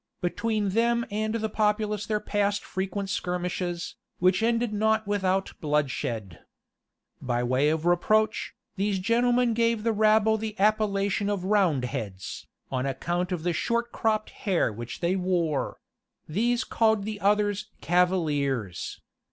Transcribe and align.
Between 0.19 0.69
them 0.69 1.05
and 1.11 1.35
the 1.35 1.47
populace 1.47 2.07
there 2.07 2.19
passed 2.19 2.63
frequent 2.63 3.07
skirmishes, 3.07 3.97
which 4.17 4.41
ended 4.41 4.73
not 4.73 5.05
without 5.05 5.53
bloodshed. 5.61 6.39
By 7.21 7.43
way 7.43 7.69
of 7.69 7.85
reproach, 7.85 8.55
these 8.77 8.97
gentlemen 8.97 9.53
gave 9.53 9.83
the 9.83 9.93
rabble 9.93 10.39
the 10.39 10.59
appellation 10.59 11.29
of 11.29 11.43
Roundheads, 11.45 12.47
on 12.71 12.87
account 12.87 13.31
of 13.31 13.43
the 13.43 13.53
short 13.53 13.91
cropped 13.91 14.31
hair 14.31 14.73
which 14.73 15.01
they 15.01 15.15
wore: 15.15 15.77
these 16.27 16.63
called 16.63 17.03
the 17.03 17.19
others 17.19 17.69
Cavaliers. 17.79 18.99